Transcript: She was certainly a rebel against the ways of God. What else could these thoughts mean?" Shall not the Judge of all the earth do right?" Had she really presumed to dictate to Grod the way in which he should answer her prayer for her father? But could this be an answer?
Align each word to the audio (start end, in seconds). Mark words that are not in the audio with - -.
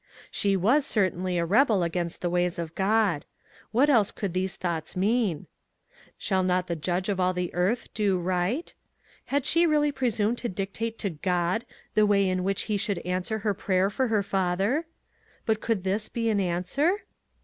She 0.31 0.57
was 0.57 0.83
certainly 0.83 1.37
a 1.37 1.45
rebel 1.45 1.83
against 1.83 2.21
the 2.21 2.29
ways 2.31 2.57
of 2.57 2.73
God. 2.73 3.23
What 3.69 3.87
else 3.87 4.09
could 4.09 4.33
these 4.33 4.55
thoughts 4.55 4.95
mean?" 4.95 5.45
Shall 6.17 6.41
not 6.41 6.65
the 6.65 6.75
Judge 6.75 7.07
of 7.07 7.19
all 7.19 7.35
the 7.35 7.53
earth 7.53 7.87
do 7.93 8.17
right?" 8.17 8.73
Had 9.25 9.45
she 9.45 9.67
really 9.67 9.91
presumed 9.91 10.39
to 10.39 10.49
dictate 10.49 10.97
to 10.97 11.11
Grod 11.11 11.65
the 11.93 12.07
way 12.07 12.27
in 12.27 12.43
which 12.43 12.63
he 12.63 12.77
should 12.77 12.97
answer 13.05 13.37
her 13.45 13.53
prayer 13.53 13.91
for 13.91 14.07
her 14.07 14.23
father? 14.23 14.87
But 15.45 15.61
could 15.61 15.83
this 15.83 16.09
be 16.09 16.31
an 16.31 16.39
answer? 16.39 17.03